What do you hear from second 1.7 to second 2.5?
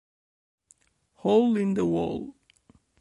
the Wall